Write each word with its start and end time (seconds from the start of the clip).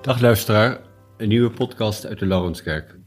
Dag 0.00 0.20
luisteraar, 0.20 0.80
een 1.16 1.28
nieuwe 1.28 1.50
podcast 1.50 2.06
uit 2.06 2.18
de 2.18 2.26
Laurenskerk. 2.26 2.98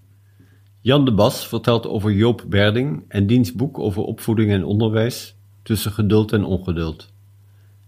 Jan 0.81 1.05
de 1.05 1.13
Bas 1.13 1.47
vertelt 1.47 1.87
over 1.87 2.11
Joop 2.11 2.43
Berding 2.47 3.05
en 3.07 3.27
diens 3.27 3.53
boek 3.53 3.79
over 3.79 4.03
opvoeding 4.03 4.51
en 4.51 4.63
onderwijs 4.63 5.35
tussen 5.63 5.91
geduld 5.91 6.31
en 6.31 6.43
ongeduld. 6.43 7.13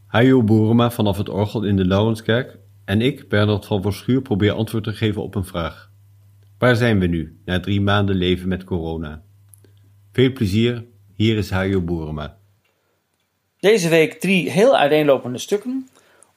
Hajo 0.05 0.43
Boerema 0.43 0.91
vanaf 0.91 1.17
het 1.17 1.29
orgel 1.29 1.63
in 1.63 1.75
de 1.75 1.85
Laurenskerk 1.85 2.57
en 2.85 3.01
ik, 3.01 3.29
Bernard 3.29 3.65
van 3.65 3.81
Verschuur, 3.81 4.21
probeer 4.21 4.51
antwoord 4.51 4.83
te 4.83 4.93
geven 4.93 5.23
op 5.23 5.35
een 5.35 5.45
vraag. 5.45 5.91
Waar 6.57 6.75
zijn 6.75 6.99
we 6.99 7.07
nu, 7.07 7.39
na 7.45 7.59
drie 7.59 7.81
maanden 7.81 8.15
leven 8.15 8.47
met 8.47 8.63
corona? 8.63 9.23
Veel 10.11 10.31
plezier, 10.33 10.85
hier 11.13 11.37
is 11.37 11.49
Hajo 11.49 11.81
Boerema. 11.81 12.37
Deze 13.59 13.89
week 13.89 14.13
drie 14.13 14.51
heel 14.51 14.77
uiteenlopende 14.77 15.37
stukken. 15.37 15.87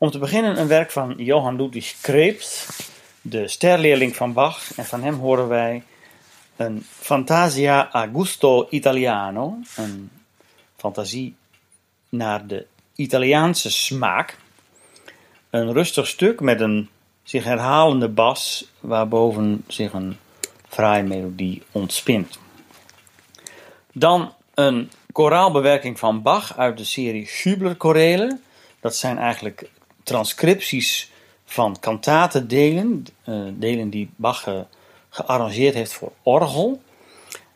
Om 0.00 0.10
te 0.10 0.18
beginnen 0.18 0.60
een 0.60 0.68
werk 0.68 0.90
van 0.90 1.14
Johann 1.16 1.56
Ludwig 1.56 1.94
Krebs, 2.00 2.66
de 3.20 3.48
sterleerling 3.48 4.16
van 4.16 4.32
Bach. 4.32 4.76
En 4.76 4.84
van 4.84 5.02
hem 5.02 5.14
horen 5.14 5.48
wij 5.48 5.82
een 6.56 6.86
Fantasia 6.90 7.90
a 7.94 8.08
gusto 8.12 8.66
italiano, 8.70 9.58
een 9.76 10.10
fantasie 10.76 11.36
naar 12.08 12.46
de 12.46 12.66
Italiaanse 12.94 13.70
smaak. 13.70 14.38
Een 15.50 15.72
rustig 15.72 16.06
stuk 16.06 16.40
met 16.40 16.60
een 16.60 16.88
zich 17.22 17.44
herhalende 17.44 18.08
bas, 18.08 18.70
waarboven 18.80 19.64
zich 19.66 19.92
een 19.92 20.16
fraaie 20.68 21.02
melodie 21.02 21.62
ontspint. 21.72 22.38
Dan 23.92 24.34
een 24.54 24.90
koraalbewerking 25.12 25.98
van 25.98 26.22
Bach 26.22 26.56
uit 26.56 26.76
de 26.76 26.84
serie 26.84 27.26
Schubler-chorelen. 27.26 28.42
Dat 28.80 28.96
zijn 28.96 29.18
eigenlijk 29.18 29.70
transcripties 30.08 31.10
van 31.44 31.76
kantatendelen, 31.80 33.06
uh, 33.28 33.48
delen 33.52 33.90
die 33.90 34.10
Bach 34.16 34.42
ge 34.42 34.64
gearrangeerd 35.10 35.74
heeft 35.74 35.92
voor 35.92 36.12
orgel. 36.22 36.82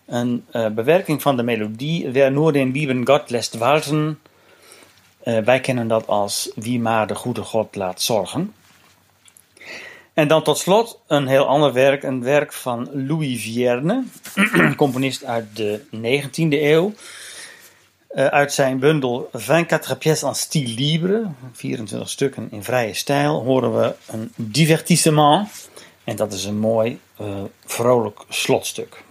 Een 0.06 0.45
uh, 0.53 0.69
bewerking 0.69 1.23
van 1.23 1.36
de 1.36 1.42
melodie 1.42 2.08
Wer 2.08 2.33
nur 2.33 2.53
den 2.53 2.73
lieben 2.73 3.06
Gott 3.06 3.30
lässt 3.30 3.58
walten. 3.58 4.20
Uh, 5.25 5.39
wij 5.39 5.61
kennen 5.61 5.89
dat 5.89 6.06
als 6.06 6.53
Wie 6.55 6.80
maar 6.80 7.06
de 7.06 7.14
goede 7.14 7.42
God 7.42 7.77
laat 7.77 8.03
zorgen. 8.03 8.55
En 10.14 10.28
dan 10.28 10.42
tot 10.42 10.58
slot 10.58 11.00
een 11.06 11.27
heel 11.27 11.47
ander 11.47 11.73
werk, 11.73 12.03
een 12.03 12.23
werk 12.23 12.53
van 12.53 13.06
Louis 13.06 13.42
Vierne, 13.42 14.05
componist 14.77 15.25
uit 15.25 15.56
de 15.56 15.80
19e 15.97 16.62
eeuw. 16.62 16.92
Uh, 18.14 18.27
uit 18.27 18.52
zijn 18.52 18.78
bundel 18.78 19.28
24 19.32 19.98
pièces 19.98 20.22
en 20.22 20.34
style 20.34 20.74
libre, 20.74 21.27
24 21.52 22.08
stukken 22.08 22.48
in 22.50 22.62
vrije 22.62 22.94
stijl, 22.94 23.42
horen 23.42 23.78
we 23.80 23.94
een 24.06 24.32
divertissement. 24.36 25.70
En 26.05 26.16
dat 26.16 26.33
is 26.33 26.44
een 26.44 26.58
mooi, 26.58 27.00
uh, 27.20 27.27
vrolijk 27.64 28.24
slotstuk. 28.28 29.02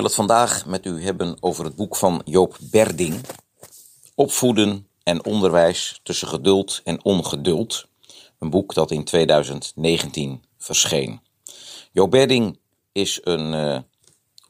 Wil 0.00 0.08
het 0.08 0.18
vandaag 0.18 0.66
met 0.66 0.86
u 0.86 1.02
hebben 1.02 1.36
over 1.40 1.64
het 1.64 1.76
boek 1.76 1.96
van 1.96 2.22
Joop 2.24 2.56
Berding. 2.60 3.20
Opvoeden 4.14 4.88
en 5.02 5.24
onderwijs 5.24 6.00
tussen 6.02 6.28
geduld 6.28 6.80
en 6.84 7.04
ongeduld. 7.04 7.86
Een 8.38 8.50
boek 8.50 8.74
dat 8.74 8.90
in 8.90 9.04
2019 9.04 10.42
verscheen. 10.58 11.20
Joop 11.92 12.10
Berding 12.10 12.58
is 12.92 13.20
een 13.22 13.52
uh, 13.52 13.78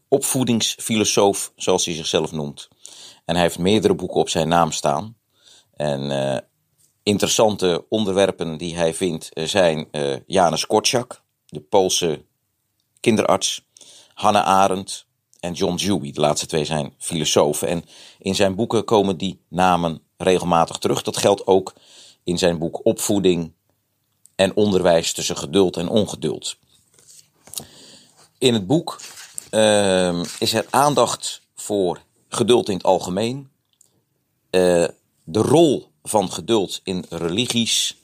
opvoedingsfilosoof, 0.09 1.53
zoals 1.57 1.85
hij 1.85 1.95
zichzelf 1.95 2.33
noemt. 2.33 2.69
En 3.25 3.35
hij 3.35 3.45
heeft 3.45 3.59
meerdere 3.59 3.95
boeken 3.95 4.21
op 4.21 4.29
zijn 4.29 4.49
naam 4.49 4.73
staan. 4.73 5.17
En 5.77 6.11
uh, 6.11 6.37
interessante 7.03 7.85
onderwerpen 7.89 8.57
die 8.57 8.77
hij 8.77 8.95
vindt 8.95 9.29
zijn 9.33 9.89
uh, 9.93 10.17
Janus 10.27 10.67
Korczak, 10.67 11.23
de 11.47 11.61
Poolse 11.61 12.25
kinderarts, 13.01 13.69
Hannah 14.15 14.47
Arendt 14.47 15.09
en 15.41 15.53
John 15.53 15.77
Dewey. 15.77 16.13
De 16.13 16.21
laatste 16.21 16.47
twee 16.47 16.65
zijn 16.65 16.95
filosofen. 16.99 17.69
En 17.69 17.85
in 18.19 18.35
zijn 18.35 18.55
boeken 18.55 18.85
komen 18.85 19.17
die 19.17 19.41
namen 19.49 20.03
regelmatig 20.17 20.79
terug. 20.79 21.03
Dat 21.03 21.17
geldt 21.17 21.47
ook 21.47 21.75
in 22.25 22.39
zijn 22.39 22.59
boek 22.59 22.81
Opvoeding 22.85 23.53
en 24.35 24.57
Onderwijs 24.57 25.13
tussen 25.13 25.37
geduld 25.37 25.77
en 25.77 25.89
ongeduld. 25.89 26.57
In 28.39 28.55
het 28.55 28.67
boek 28.67 29.01
uh, 29.51 30.23
is 30.39 30.53
er 30.53 30.67
aandacht 30.71 31.43
voor 31.55 32.01
geduld 32.29 32.69
in 32.69 32.75
het 32.75 32.85
algemeen, 32.85 33.51
uh, 34.51 34.89
de 35.25 35.41
rol 35.41 35.91
van 36.03 36.33
geduld 36.33 36.81
in 36.85 37.05
religies, 37.09 37.97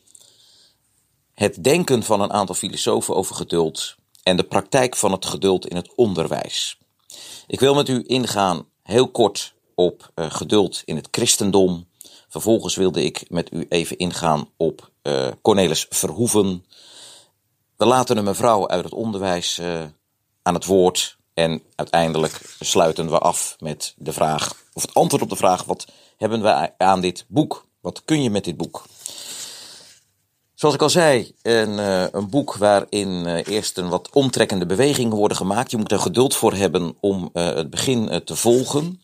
het 1.35 1.65
denken 1.65 2.03
van 2.03 2.21
een 2.21 2.33
aantal 2.33 2.55
filosofen 2.55 3.15
over 3.15 3.35
geduld 3.35 3.97
en 4.23 4.37
de 4.37 4.43
praktijk 4.43 4.97
van 4.97 5.13
het 5.13 5.27
geduld 5.27 5.67
in 5.67 5.77
het 5.77 5.95
onderwijs. 5.95 6.79
Ik 7.47 7.61
wil 7.61 7.75
met 7.75 7.89
u 7.89 8.05
ingaan 8.07 8.67
heel 8.83 9.09
kort 9.09 9.55
op 9.75 10.11
uh, 10.15 10.31
geduld 10.31 10.83
in 10.85 10.97
het 10.97 11.09
christendom. 11.11 11.87
Vervolgens 12.29 12.75
wilde 12.75 13.05
ik 13.05 13.25
met 13.29 13.53
u 13.53 13.67
even 13.69 13.99
ingaan 13.99 14.49
op 14.57 14.91
uh, 15.03 15.29
Cornelis 15.43 15.87
Verhoeven. 15.89 16.65
We 17.77 17.87
laten 17.87 18.17
een 18.17 18.25
mevrouw 18.25 18.69
uit 18.69 18.85
het 18.85 18.93
onderwijs 18.93 19.59
uh, 19.59 19.85
aan 20.43 20.55
het 20.55 20.65
woord. 20.65 21.17
En 21.35 21.63
uiteindelijk 21.75 22.57
sluiten 22.61 23.11
we 23.11 23.19
af 23.19 23.57
met 23.59 23.95
de 23.97 24.13
vraag, 24.13 24.55
of 24.73 24.83
het 24.83 24.95
antwoord 24.95 25.23
op 25.23 25.29
de 25.29 25.37
vraag: 25.37 25.65
wat 25.65 25.87
hebben 26.17 26.43
we 26.43 26.79
aan 26.79 27.01
dit 27.01 27.25
boek? 27.29 27.67
Wat 27.81 28.05
kun 28.05 28.23
je 28.23 28.31
met 28.31 28.45
dit 28.45 28.57
boek? 28.57 28.85
Zoals 30.57 30.75
ik 30.75 30.83
al 30.83 30.91
zei, 30.91 31.33
een, 31.43 31.71
uh, 31.71 32.07
een 32.11 32.31
boek 32.31 32.55
waarin 32.55 33.09
uh, 33.27 33.47
eerst 33.47 33.79
een 33.79 33.89
wat 33.89 34.11
omtrekkende 34.11 34.67
bewegingen 34.67 35.17
worden 35.17 35.37
gemaakt. 35.37 35.71
Je 35.71 35.77
moet 35.77 35.93
er 35.93 35.99
geduld 35.99 36.37
voor 36.37 36.55
hebben 36.55 36.97
om 37.01 37.31
uh, 37.33 37.55
het 37.55 37.71
begin 37.71 38.21
te 38.25 38.37
volgen. 38.37 39.03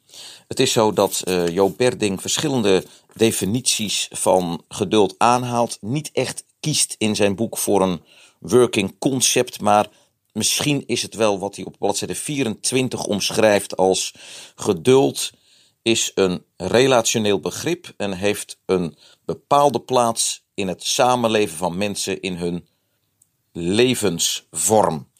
Het 0.48 0.60
is 0.60 0.72
zo 0.72 0.92
dat 0.92 1.22
Joop 1.50 1.76
Berding 1.76 2.20
verschillende 2.20 2.84
definities 3.14 4.08
van 4.10 4.64
geduld 4.68 5.14
aanhaalt. 5.18 5.78
Niet 5.80 6.10
echt 6.12 6.44
kiest 6.60 6.94
in 6.98 7.16
zijn 7.16 7.34
boek 7.34 7.58
voor 7.58 7.82
een 7.82 8.02
working 8.38 8.98
concept, 8.98 9.60
maar 9.60 9.88
misschien 10.32 10.86
is 10.86 11.02
het 11.02 11.14
wel 11.14 11.38
wat 11.38 11.56
hij 11.56 11.64
op 11.64 11.76
bladzijde 11.78 12.14
24 12.14 13.04
omschrijft 13.04 13.76
als 13.76 14.14
geduld 14.54 15.30
is 15.82 16.10
een 16.14 16.44
relationeel 16.56 17.40
begrip 17.40 17.92
en 17.96 18.12
heeft 18.12 18.58
een 18.66 18.96
bepaalde 19.24 19.80
plaats 19.80 20.41
in 20.54 20.68
het 20.68 20.84
samenleven 20.84 21.56
van 21.56 21.76
mensen 21.76 22.20
in 22.20 22.36
hun 22.36 22.66
levensvorm. 23.52 25.10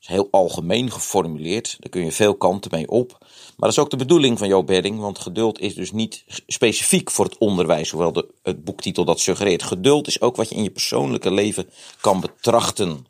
Is 0.00 0.06
heel 0.06 0.28
algemeen 0.30 0.90
geformuleerd, 0.90 1.76
daar 1.78 1.90
kun 1.90 2.04
je 2.04 2.12
veel 2.12 2.34
kanten 2.34 2.70
mee 2.74 2.88
op. 2.88 3.16
Maar 3.20 3.68
dat 3.68 3.70
is 3.70 3.78
ook 3.78 3.90
de 3.90 3.96
bedoeling 3.96 4.38
van 4.38 4.48
Joop 4.48 4.66
Bedding, 4.66 4.98
want 5.00 5.18
geduld 5.18 5.60
is 5.60 5.74
dus 5.74 5.92
niet 5.92 6.24
specifiek 6.46 7.10
voor 7.10 7.24
het 7.24 7.38
onderwijs, 7.38 7.90
hoewel 7.90 8.12
de, 8.12 8.28
het 8.42 8.64
boektitel 8.64 9.04
dat 9.04 9.20
suggereert. 9.20 9.62
Geduld 9.62 10.06
is 10.06 10.20
ook 10.20 10.36
wat 10.36 10.48
je 10.48 10.54
in 10.54 10.62
je 10.62 10.70
persoonlijke 10.70 11.30
leven 11.30 11.70
kan 12.00 12.20
betrachten. 12.20 13.06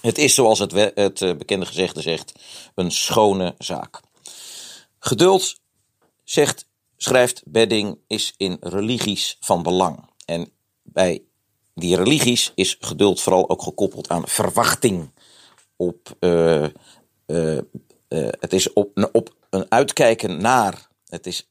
Het 0.00 0.18
is 0.18 0.34
zoals 0.34 0.58
het, 0.58 0.72
het 0.94 1.38
bekende 1.38 1.66
gezegde 1.66 2.00
zegt, 2.00 2.32
een 2.74 2.90
schone 2.90 3.54
zaak. 3.58 4.00
Geduld, 4.98 5.60
zegt, 6.24 6.66
schrijft 6.96 7.42
Bedding, 7.44 7.98
is 8.06 8.34
in 8.36 8.56
religies 8.60 9.36
van 9.40 9.62
belang. 9.62 10.08
En 10.24 10.50
bij 10.94 11.22
die 11.74 11.96
religies 11.96 12.52
is 12.54 12.76
geduld 12.80 13.20
vooral 13.20 13.50
ook 13.50 13.62
gekoppeld 13.62 14.08
aan 14.08 14.28
verwachting. 14.28 15.10
Op, 15.76 16.16
uh, 16.20 16.62
uh, 16.62 17.56
uh, 17.56 17.60
het 18.40 18.52
is 18.52 18.72
op, 18.72 19.08
op 19.12 19.34
een 19.50 19.66
uitkijken 19.68 20.40
naar. 20.40 20.88
Het 21.06 21.26
is, 21.26 21.48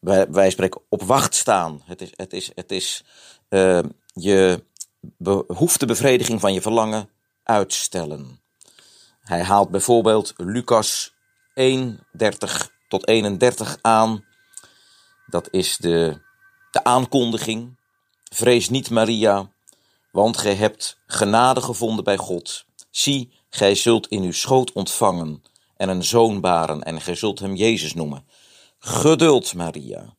wij, 0.00 0.30
wij 0.30 0.50
spreken 0.50 0.80
op 0.88 1.02
wacht 1.02 1.34
staan. 1.34 1.82
Het 1.84 2.00
is, 2.00 2.10
het 2.16 2.32
is, 2.32 2.50
het 2.54 2.72
is 2.72 3.04
je 4.12 4.64
behoeftebevrediging 5.00 6.40
van 6.40 6.52
je 6.52 6.60
verlangen 6.60 7.08
uitstellen. 7.42 8.40
Hij 9.20 9.42
haalt 9.42 9.70
bijvoorbeeld 9.70 10.34
Lucas 10.36 11.14
1, 11.54 12.06
30 12.12 12.70
tot 12.88 13.06
31 13.06 13.78
aan. 13.80 14.24
Dat 15.26 15.48
is 15.50 15.76
de, 15.76 16.20
de 16.70 16.84
aankondiging 16.84 17.77
Vrees 18.30 18.68
niet, 18.68 18.90
Maria, 18.90 19.50
want 20.12 20.36
gij 20.36 20.54
hebt 20.54 20.98
genade 21.06 21.60
gevonden 21.60 22.04
bij 22.04 22.16
God. 22.16 22.64
Zie, 22.90 23.32
gij 23.48 23.74
zult 23.74 24.06
in 24.06 24.22
uw 24.22 24.32
schoot 24.32 24.72
ontvangen 24.72 25.42
en 25.76 25.88
een 25.88 26.04
zoon 26.04 26.40
baren 26.40 26.82
en 26.82 27.00
gij 27.00 27.14
zult 27.14 27.38
hem 27.38 27.54
Jezus 27.54 27.94
noemen. 27.94 28.26
Geduld, 28.78 29.54
Maria. 29.54 30.16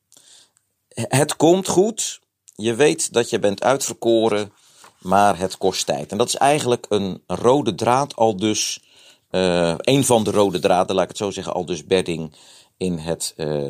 Het 0.94 1.36
komt 1.36 1.68
goed. 1.68 2.20
Je 2.56 2.76
weet 2.76 3.14
dat 3.14 3.30
je 3.30 3.40
bent 3.40 3.64
uitverkoren, 3.64 4.54
maar 5.00 5.38
het 5.38 5.58
kost 5.58 5.86
tijd. 5.86 6.12
En 6.12 6.18
dat 6.18 6.28
is 6.28 6.36
eigenlijk 6.36 6.86
een 6.90 7.24
rode 7.28 7.76
draad 7.76 8.16
al 8.16 8.36
dus, 8.36 8.80
uh, 9.32 9.74
een 9.78 10.06
van 10.06 10.24
de 10.24 10.32
rode 10.32 10.60
draden, 10.60 10.96
laat 10.96 11.04
ik 11.04 11.10
het 11.10 11.18
zo 11.18 11.32
zeggen, 11.32 11.54
al 11.54 11.66
dus 11.66 11.86
bedding 11.86 12.36
in 12.78 12.98
het 12.98 13.34
uh, 13.38 13.70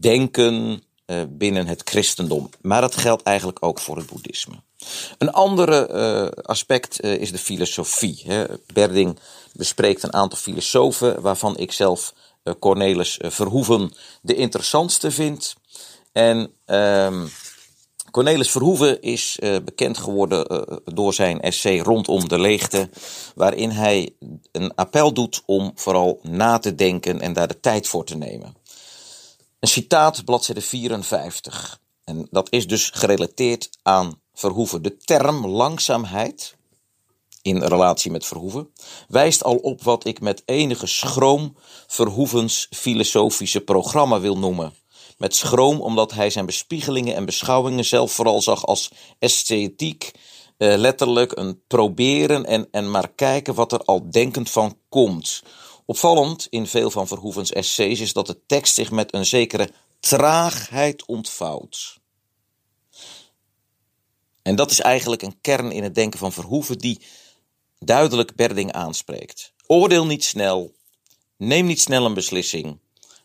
denken, 0.00 0.82
binnen 1.28 1.66
het 1.66 1.82
christendom. 1.84 2.50
Maar 2.60 2.80
dat 2.80 2.96
geldt 2.96 3.22
eigenlijk 3.22 3.58
ook 3.60 3.80
voor 3.80 3.96
het 3.96 4.06
boeddhisme. 4.06 4.54
Een 5.18 5.32
andere 5.32 5.88
uh, 5.92 6.44
aspect 6.44 7.04
uh, 7.04 7.14
is 7.14 7.32
de 7.32 7.38
filosofie. 7.38 8.22
Hè. 8.24 8.44
Berding 8.72 9.18
bespreekt 9.52 10.02
een 10.02 10.14
aantal 10.14 10.38
filosofen 10.38 11.20
waarvan 11.20 11.56
ik 11.56 11.72
zelf 11.72 12.14
Cornelis 12.58 13.18
Verhoeven 13.22 13.92
de 14.22 14.34
interessantste 14.34 15.10
vind. 15.10 15.54
En 16.12 16.50
ehm, 16.64 17.26
Cornelis 18.10 18.50
Verhoeven 18.50 19.02
is 19.02 19.38
bekend 19.40 19.98
geworden 19.98 20.80
door 20.84 21.14
zijn 21.14 21.40
essay 21.40 21.78
Rondom 21.78 22.28
de 22.28 22.38
Leegte, 22.38 22.88
waarin 23.34 23.70
hij 23.70 24.14
een 24.52 24.74
appel 24.74 25.12
doet 25.12 25.42
om 25.46 25.72
vooral 25.74 26.18
na 26.22 26.58
te 26.58 26.74
denken 26.74 27.20
en 27.20 27.32
daar 27.32 27.48
de 27.48 27.60
tijd 27.60 27.88
voor 27.88 28.04
te 28.04 28.16
nemen. 28.16 28.57
Een 29.60 29.68
citaat, 29.68 30.24
bladzijde 30.24 30.60
54. 30.60 31.80
En 32.04 32.26
dat 32.30 32.46
is 32.50 32.66
dus 32.66 32.90
gerelateerd 32.94 33.70
aan 33.82 34.20
Verhoeven. 34.34 34.82
De 34.82 34.96
term 34.96 35.46
langzaamheid, 35.46 36.56
in 37.42 37.62
relatie 37.62 38.10
met 38.10 38.26
Verhoeven, 38.26 38.72
wijst 39.08 39.44
al 39.44 39.56
op 39.56 39.82
wat 39.82 40.06
ik 40.06 40.20
met 40.20 40.42
enige 40.44 40.86
schroom 40.86 41.56
Verhoevens 41.86 42.66
filosofische 42.70 43.60
programma 43.60 44.20
wil 44.20 44.38
noemen. 44.38 44.74
Met 45.16 45.34
schroom 45.34 45.80
omdat 45.80 46.12
hij 46.12 46.30
zijn 46.30 46.46
bespiegelingen 46.46 47.14
en 47.14 47.24
beschouwingen 47.24 47.84
zelf 47.84 48.12
vooral 48.12 48.42
zag 48.42 48.66
als 48.66 48.90
esthetiek, 49.18 50.10
eh, 50.56 50.74
letterlijk 50.76 51.36
een 51.36 51.62
proberen 51.66 52.44
en, 52.44 52.68
en 52.70 52.90
maar 52.90 53.08
kijken 53.08 53.54
wat 53.54 53.72
er 53.72 53.80
al 53.84 54.10
denkend 54.10 54.50
van 54.50 54.78
komt. 54.88 55.42
Opvallend 55.90 56.46
in 56.50 56.66
veel 56.66 56.90
van 56.90 57.06
Verhoevens 57.06 57.52
essays 57.52 58.00
is 58.00 58.12
dat 58.12 58.26
de 58.26 58.46
tekst 58.46 58.74
zich 58.74 58.90
met 58.90 59.14
een 59.14 59.26
zekere 59.26 59.70
traagheid 60.00 61.06
ontvouwt. 61.06 61.98
En 64.42 64.56
dat 64.56 64.70
is 64.70 64.80
eigenlijk 64.80 65.22
een 65.22 65.40
kern 65.40 65.72
in 65.72 65.82
het 65.82 65.94
denken 65.94 66.18
van 66.18 66.32
Verhoeven 66.32 66.78
die 66.78 67.00
duidelijk 67.78 68.34
Berding 68.34 68.72
aanspreekt. 68.72 69.52
Oordeel 69.66 70.06
niet 70.06 70.24
snel, 70.24 70.74
neem 71.36 71.66
niet 71.66 71.80
snel 71.80 72.04
een 72.04 72.14
beslissing, 72.14 72.78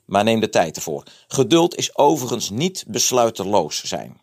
maar 0.06 0.24
neem 0.24 0.40
de 0.40 0.50
tijd 0.50 0.76
ervoor. 0.76 1.04
Geduld 1.28 1.76
is 1.76 1.98
overigens 1.98 2.50
niet 2.50 2.84
besluiteloos 2.88 3.84
zijn. 3.84 4.22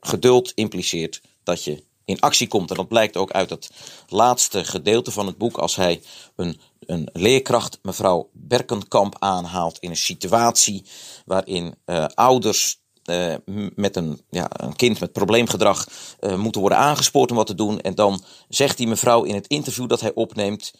Geduld 0.00 0.52
impliceert 0.54 1.20
dat 1.42 1.64
je 1.64 1.84
in 2.08 2.20
actie 2.20 2.48
komt. 2.48 2.70
En 2.70 2.76
dat 2.76 2.88
blijkt 2.88 3.16
ook 3.16 3.30
uit 3.30 3.50
het 3.50 3.70
laatste 4.08 4.64
gedeelte 4.64 5.10
van 5.10 5.26
het 5.26 5.38
boek, 5.38 5.56
als 5.56 5.76
hij 5.76 6.02
een, 6.36 6.60
een 6.80 7.08
leerkracht, 7.12 7.78
mevrouw 7.82 8.30
Berkenkamp, 8.32 9.16
aanhaalt 9.18 9.78
in 9.78 9.90
een 9.90 9.96
situatie 9.96 10.84
waarin 11.24 11.74
uh, 11.86 12.04
ouders 12.14 12.80
uh, 13.04 13.34
met 13.74 13.96
een, 13.96 14.20
ja, 14.30 14.46
een 14.50 14.76
kind 14.76 15.00
met 15.00 15.12
probleemgedrag 15.12 15.86
uh, 16.20 16.34
moeten 16.34 16.60
worden 16.60 16.78
aangespoord 16.78 17.30
om 17.30 17.36
wat 17.36 17.46
te 17.46 17.54
doen. 17.54 17.80
En 17.80 17.94
dan 17.94 18.24
zegt 18.48 18.76
die 18.76 18.86
mevrouw 18.86 19.22
in 19.22 19.34
het 19.34 19.46
interview 19.46 19.88
dat 19.88 20.00
hij 20.00 20.14
opneemt: 20.14 20.72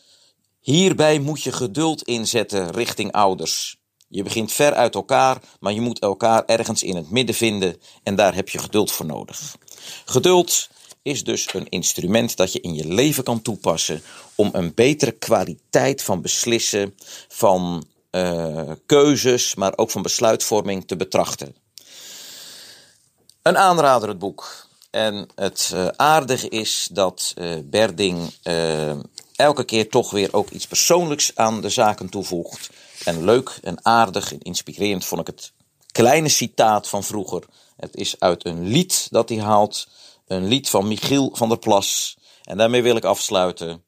Hierbij 0.61 1.19
moet 1.19 1.43
je 1.43 1.53
geduld 1.53 2.03
inzetten 2.03 2.71
richting 2.71 3.13
ouders. 3.13 3.77
Je 4.09 4.23
begint 4.23 4.53
ver 4.53 4.75
uit 4.75 4.95
elkaar, 4.95 5.43
maar 5.61 5.73
je 5.73 5.81
moet 5.81 5.99
elkaar 5.99 6.45
ergens 6.45 6.83
in 6.83 6.97
het 6.97 7.11
midden 7.11 7.35
vinden 7.35 7.81
en 8.03 8.17
daar 8.17 8.35
heb 8.35 8.49
je 8.49 8.59
geduld 8.59 8.91
voor 8.91 9.07
nodig. 9.07 9.57
Geduld 10.05 10.69
is 11.09 11.25
dus 11.25 11.55
een 11.55 11.69
instrument 11.69 12.37
dat 12.37 12.53
je 12.53 12.61
in 12.61 12.75
je 12.75 12.87
leven 12.87 13.25
kan 13.25 13.43
toepassen 13.43 14.03
om 14.35 14.51
een 14.53 14.75
betere 14.75 15.13
kwaliteit 15.13 16.03
van 16.03 16.23
beslissen, 16.23 16.95
van 17.29 17.85
uh, 18.11 18.71
keuzes, 18.87 19.55
maar 19.55 19.73
ook 19.77 19.91
van 19.91 20.03
besluitvorming 20.03 20.87
te 20.87 20.97
betrachten. 20.97 21.55
Een 23.43 23.57
aanrader 23.57 24.09
het 24.09 24.19
boek. 24.19 24.67
En 24.91 25.29
het 25.35 25.71
uh, 25.75 25.87
aardige 25.97 26.49
is 26.49 26.89
dat 26.93 27.35
uh, 27.37 27.55
Berding 27.65 28.33
elke 29.37 29.65
keer 29.65 29.89
toch 29.89 30.11
weer 30.11 30.35
ook 30.35 30.51
iets 30.51 30.67
persoonlijks 30.67 31.33
aan 31.35 31.61
de 31.61 31.69
zaken 31.69 32.09
toevoegt. 32.09 32.71
En 33.05 33.25
leuk 33.25 33.59
en 33.63 33.85
aardig 33.85 34.33
en 34.33 34.43
inspirerend 34.43 35.05
vond 35.05 35.21
ik 35.21 35.27
het 35.27 35.53
kleine 35.93 36.29
citaat 36.29 36.89
van 36.89 37.05
vroeger. 37.05 37.43
Het 37.77 37.97
is 37.97 38.21
uit 38.21 38.45
een 38.47 38.69
lied 38.69 39.09
dat 39.11 39.29
hij 39.29 39.39
haalt. 39.39 39.89
Een 40.29 40.47
lied 40.47 40.69
van 40.69 40.89
Michiel 40.89 41.31
van 41.33 41.49
der 41.49 41.59
Plas. 41.59 42.17
En 42.43 42.57
daarmee 42.57 42.83
wil 42.83 42.97
ik 42.97 43.05
afsluiten. 43.05 43.85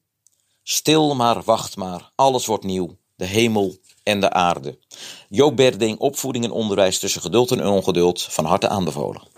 Stil 0.63 1.15
maar, 1.15 1.43
wacht 1.43 1.75
maar, 1.75 2.11
alles 2.15 2.45
wordt 2.45 2.63
nieuw. 2.63 2.97
De 3.15 3.25
hemel 3.25 3.77
en 4.03 4.19
de 4.19 4.29
aarde. 4.29 4.79
Joop 5.29 5.55
Berding, 5.55 5.99
opvoeding 5.99 6.45
en 6.45 6.51
onderwijs 6.51 6.99
tussen 6.99 7.21
geduld 7.21 7.51
en 7.51 7.67
ongeduld, 7.67 8.21
van 8.21 8.45
harte 8.45 8.67
aanbevolen. 8.69 9.30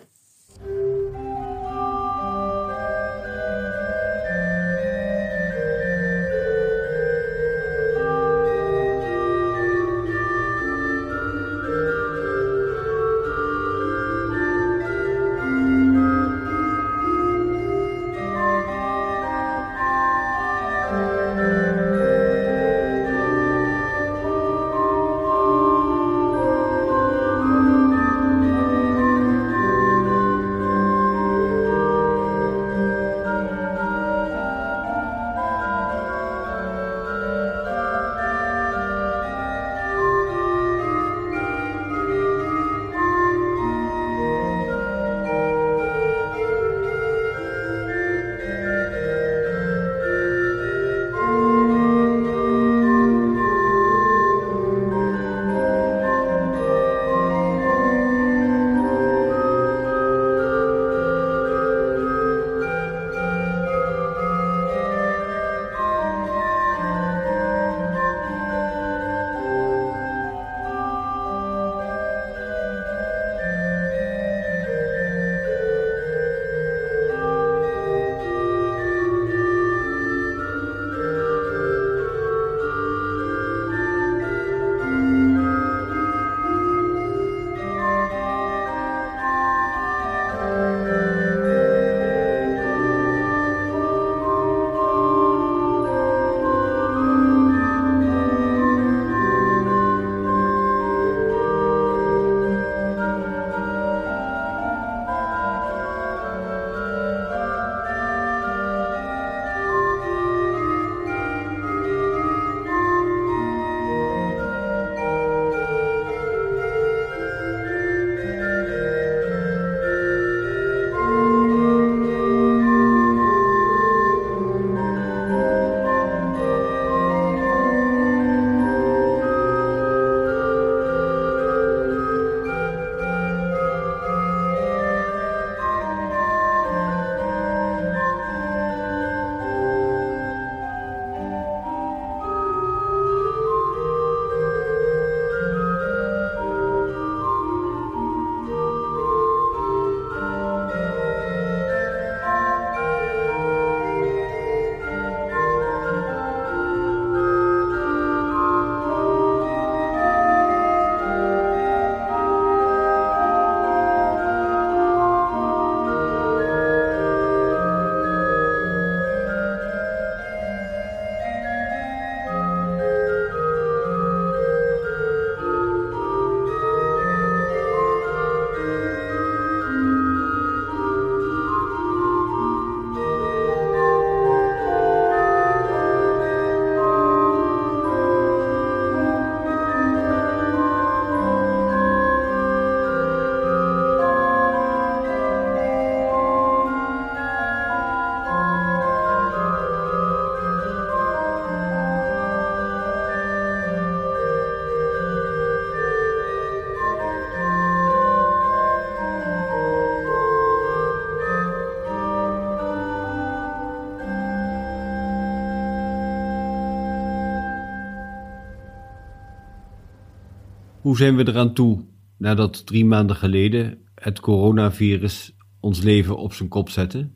Hoe 220.84 220.98
zijn 220.98 221.16
we 221.16 221.28
eraan 221.28 221.54
toe 221.54 221.86
nadat 222.18 222.66
drie 222.66 222.86
maanden 222.86 223.16
geleden 223.16 223.78
het 223.96 224.20
coronavirus 224.20 225.36
ons 225.60 225.82
leven 225.82 226.18
op 226.18 226.34
zijn 226.34 226.50
kop 226.50 226.70
zette? 226.70 227.10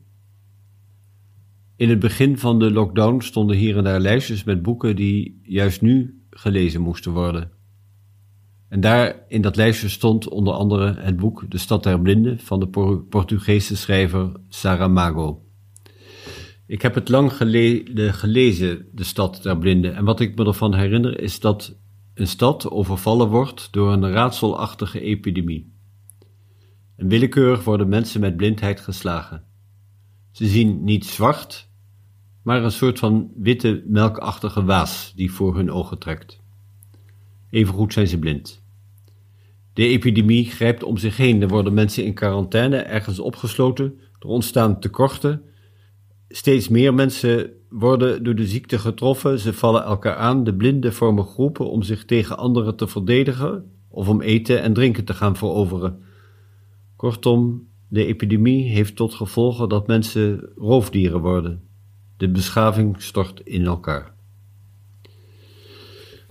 In 1.76 1.88
het 1.88 1.98
begin 1.98 2.38
van 2.38 2.58
de 2.58 2.70
lockdown 2.70 3.20
stonden 3.20 3.56
hier 3.56 3.76
en 3.76 3.84
daar 3.84 4.00
lijstjes 4.00 4.44
met 4.44 4.62
boeken 4.62 4.96
die 4.96 5.40
juist 5.42 5.80
nu 5.80 6.22
gelezen 6.30 6.80
moesten 6.80 7.12
worden. 7.12 7.50
En 8.68 8.80
daar 8.80 9.24
in 9.28 9.42
dat 9.42 9.56
lijstje 9.56 9.88
stond 9.88 10.28
onder 10.28 10.52
andere 10.52 10.94
het 10.98 11.16
boek 11.16 11.50
De 11.50 11.58
Stad 11.58 11.82
der 11.82 12.00
Blinden 12.00 12.38
van 12.38 12.60
de 12.60 12.68
Portugese 13.08 13.76
schrijver 13.76 14.32
Saramago. 14.48 15.42
Ik 16.66 16.82
heb 16.82 16.94
het 16.94 17.08
lang 17.08 17.32
geleden 17.32 18.14
gelezen, 18.14 18.86
De 18.92 19.04
Stad 19.04 19.42
der 19.42 19.58
Blinden, 19.58 19.94
en 19.94 20.04
wat 20.04 20.20
ik 20.20 20.36
me 20.36 20.44
ervan 20.44 20.74
herinner 20.74 21.20
is 21.20 21.40
dat 21.40 21.76
een 22.20 22.26
stad 22.26 22.70
overvallen 22.70 23.28
wordt 23.28 23.68
door 23.72 23.92
een 23.92 24.10
raadselachtige 24.10 25.00
epidemie. 25.00 25.72
En 26.96 27.08
willekeurig 27.08 27.64
worden 27.64 27.88
mensen 27.88 28.20
met 28.20 28.36
blindheid 28.36 28.80
geslagen. 28.80 29.44
Ze 30.30 30.46
zien 30.46 30.84
niet 30.84 31.06
zwart, 31.06 31.68
maar 32.42 32.64
een 32.64 32.72
soort 32.72 32.98
van 32.98 33.30
witte 33.36 33.82
melkachtige 33.86 34.64
waas 34.64 35.12
die 35.16 35.32
voor 35.32 35.56
hun 35.56 35.70
ogen 35.70 35.98
trekt. 35.98 36.40
Evengoed 37.50 37.92
zijn 37.92 38.06
ze 38.06 38.18
blind. 38.18 38.62
De 39.72 39.86
epidemie 39.86 40.44
grijpt 40.44 40.82
om 40.82 40.96
zich 40.96 41.16
heen. 41.16 41.42
Er 41.42 41.48
worden 41.48 41.74
mensen 41.74 42.04
in 42.04 42.14
quarantaine 42.14 42.76
ergens 42.76 43.18
opgesloten. 43.18 44.00
Er 44.18 44.28
ontstaan 44.28 44.80
tekorten. 44.80 45.42
Steeds 46.28 46.68
meer 46.68 46.94
mensen 46.94 47.50
worden 47.70 48.24
door 48.24 48.34
de 48.34 48.46
ziekte 48.46 48.78
getroffen. 48.78 49.38
Ze 49.38 49.52
vallen 49.52 49.84
elkaar 49.84 50.16
aan. 50.16 50.44
De 50.44 50.54
blinden 50.54 50.94
vormen 50.94 51.24
groepen 51.24 51.70
om 51.70 51.82
zich 51.82 52.04
tegen 52.04 52.38
anderen 52.38 52.76
te 52.76 52.86
verdedigen 52.86 53.70
of 53.88 54.08
om 54.08 54.20
eten 54.20 54.62
en 54.62 54.72
drinken 54.72 55.04
te 55.04 55.14
gaan 55.14 55.36
veroveren. 55.36 56.02
Kortom, 56.96 57.66
de 57.88 58.04
epidemie 58.04 58.68
heeft 58.68 58.96
tot 58.96 59.14
gevolg 59.14 59.66
dat 59.66 59.86
mensen 59.86 60.48
roofdieren 60.56 61.20
worden. 61.20 61.62
De 62.16 62.30
beschaving 62.30 63.02
stort 63.02 63.40
in 63.40 63.64
elkaar. 63.64 64.14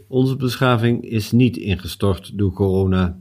Onze 0.08 0.36
beschaving 0.36 1.03
is 1.03 1.32
niet 1.32 1.58
ingestort 1.58 2.38
door 2.38 2.51
corona. 2.51 3.20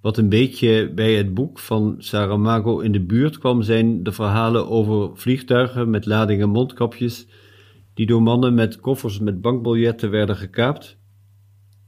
Wat 0.00 0.16
een 0.16 0.28
beetje 0.28 0.92
bij 0.94 1.14
het 1.14 1.34
boek 1.34 1.58
van 1.58 1.94
Saramago 1.98 2.78
in 2.78 2.92
de 2.92 3.04
buurt 3.04 3.38
kwam, 3.38 3.62
zijn 3.62 4.02
de 4.02 4.12
verhalen 4.12 4.68
over 4.68 5.16
vliegtuigen 5.16 5.90
met 5.90 6.06
ladingen 6.06 6.48
mondkapjes, 6.48 7.26
die 7.94 8.06
door 8.06 8.22
mannen 8.22 8.54
met 8.54 8.80
koffers 8.80 9.18
met 9.18 9.40
bankbiljetten 9.40 10.10
werden 10.10 10.36
gekaapt. 10.36 10.98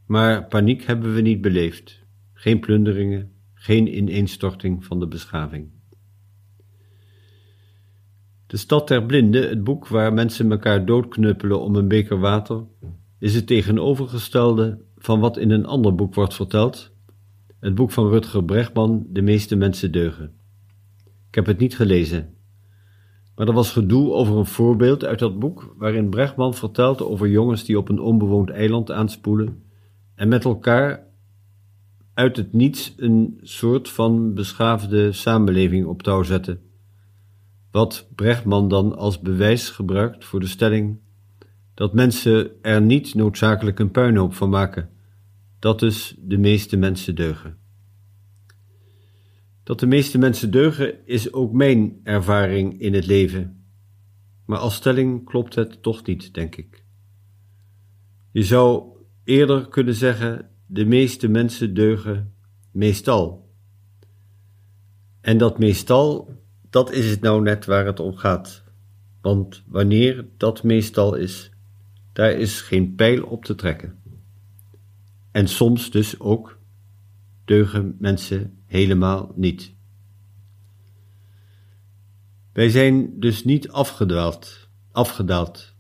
Maar 0.07 0.47
paniek 0.47 0.83
hebben 0.83 1.15
we 1.15 1.21
niet 1.21 1.41
beleefd. 1.41 2.05
Geen 2.33 2.61
plunderingen, 2.61 3.33
geen 3.55 3.97
ineenstorting 3.97 4.85
van 4.85 5.01
de 5.01 5.09
beschaving. 5.09 5.71
De 8.47 8.57
Stad 8.57 8.89
der 8.89 9.05
Blinden, 9.05 9.49
het 9.49 9.65
boek 9.65 9.89
waar 9.89 10.13
mensen 10.13 10.51
elkaar 10.51 10.85
doodknuppelen 10.85 11.61
om 11.61 11.77
een 11.77 11.89
beker 11.89 12.19
water, 12.19 12.65
is 13.19 13.35
het 13.35 13.47
tegenovergestelde 13.47 14.79
van 14.97 15.21
wat 15.21 15.37
in 15.37 15.51
een 15.51 15.67
ander 15.67 15.95
boek 15.95 16.15
wordt 16.15 16.35
verteld, 16.35 16.93
het 17.61 17.75
boek 17.75 17.91
van 17.91 18.09
Rutger 18.09 18.45
Bregman, 18.45 19.07
De 19.09 19.23
meeste 19.23 19.57
mensen 19.57 19.93
deugen. 19.93 20.33
Ik 21.29 21.35
heb 21.35 21.47
het 21.47 21.59
niet 21.59 21.77
gelezen, 21.77 22.35
maar 23.35 23.49
er 23.49 23.55
was 23.55 23.73
gedoe 23.73 24.13
over 24.13 24.37
een 24.37 24.47
voorbeeld 24.47 25.05
uit 25.05 25.19
dat 25.19 25.39
boek 25.39 25.75
waarin 25.79 26.11
Bregman 26.11 26.55
vertelt 26.55 27.03
over 27.03 27.29
jongens 27.29 27.65
die 27.65 27.79
op 27.79 27.89
een 27.89 28.01
onbewoond 28.01 28.51
eiland 28.51 28.91
aanspoelen 28.91 29.63
en 30.15 30.29
met 30.29 30.45
elkaar 30.45 31.07
uit 32.15 32.37
het 32.37 32.53
niets 32.53 32.95
een 32.97 33.39
soort 33.43 33.89
van 33.89 34.35
beschaafde 34.35 35.13
samenleving 35.13 35.87
op 35.87 36.03
touw 36.03 36.23
zetten. 36.23 36.61
Wat 37.71 38.09
Brechtman 38.15 38.69
dan 38.69 38.97
als 38.97 39.21
bewijs 39.21 39.69
gebruikt 39.69 40.25
voor 40.25 40.41
de 40.41 40.47
stelling 40.47 40.99
dat 41.75 41.95
mensen 41.95 42.51
er 42.63 42.83
niet 42.83 43.15
noodzakelijk 43.15 43.79
een 43.79 43.91
puinhoop 43.91 44.35
van 44.35 44.51
maken, 44.51 44.91
dat 45.61 45.79
dus 45.79 46.15
de 46.19 46.39
meeste 46.39 46.77
mensen 46.77 47.15
deugen. 47.15 47.59
Dat 49.63 49.81
de 49.81 49.87
meeste 49.87 50.19
mensen 50.19 50.51
deugen 50.51 51.07
is 51.07 51.33
ook 51.33 51.53
mijn 51.53 52.01
ervaring 52.03 52.81
in 52.81 52.95
het 52.95 53.07
leven, 53.07 53.65
maar 54.45 54.59
als 54.59 54.75
stelling 54.75 55.25
klopt 55.25 55.55
het 55.55 55.83
toch 55.83 56.07
niet, 56.07 56.35
denk 56.35 56.57
ik. 56.57 56.85
Je 58.33 58.43
zou 58.43 58.85
eerder 59.25 59.69
kunnen 59.69 59.95
zeggen 59.95 60.51
de 60.67 60.85
meeste 60.85 61.29
mensen 61.29 61.75
deugen 61.75 62.35
meestal. 62.71 63.49
En 65.21 65.39
dat 65.39 65.59
meestal, 65.59 66.35
dat 66.71 66.93
is 66.93 67.11
het 67.11 67.21
nou 67.21 67.43
net 67.43 67.65
waar 67.65 67.87
het 67.87 68.01
om 68.01 68.17
gaat. 68.17 68.65
Want 69.21 69.63
wanneer 69.67 70.29
dat 70.37 70.63
meestal 70.63 71.15
is, 71.15 71.51
daar 72.13 72.33
is 72.33 72.61
geen 72.61 72.95
pijl 72.95 73.25
op 73.25 73.45
te 73.45 73.55
trekken. 73.55 74.00
En 75.31 75.49
soms 75.49 75.91
dus 75.91 76.21
ook 76.21 76.59
deugen 77.45 77.97
mensen 77.99 78.63
helemaal 78.67 79.33
niet. 79.37 79.75
Wij 82.53 82.69
zijn 82.69 83.21
dus 83.21 83.45
niet 83.45 83.69
afgedwaald, 83.69 84.69
afgedaald 84.93 85.75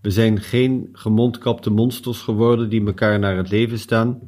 we 0.00 0.10
zijn 0.10 0.40
geen 0.40 0.88
gemondkapte 0.92 1.70
monsters 1.70 2.18
geworden 2.20 2.68
die 2.68 2.86
elkaar 2.86 3.18
naar 3.18 3.36
het 3.36 3.50
leven 3.50 3.78
staan. 3.78 4.20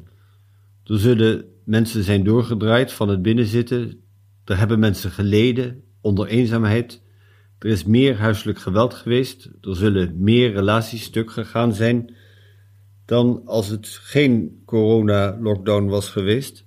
Er 0.83 0.99
zullen 0.99 1.45
mensen 1.65 2.03
zijn 2.03 2.23
doorgedraaid 2.23 2.91
van 2.91 3.09
het 3.09 3.21
binnenzitten. 3.21 4.01
Er 4.45 4.57
hebben 4.57 4.79
mensen 4.79 5.11
geleden 5.11 5.83
onder 6.01 6.27
eenzaamheid. 6.27 7.01
Er 7.59 7.69
is 7.69 7.83
meer 7.83 8.17
huiselijk 8.17 8.59
geweld 8.59 8.93
geweest. 8.93 9.49
Er 9.61 9.75
zullen 9.75 10.23
meer 10.23 10.51
relaties 10.51 11.03
stuk 11.03 11.31
gegaan 11.31 11.73
zijn 11.73 12.15
dan 13.11 13.41
als 13.45 13.67
het 13.67 13.87
geen 13.87 14.61
corona-lockdown 14.65 15.85
was 15.85 16.09
geweest. 16.09 16.65